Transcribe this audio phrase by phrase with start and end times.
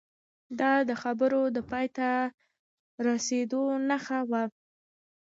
[0.59, 2.09] دا د خبرو د پای ته
[3.07, 4.43] رسیدو نښه وه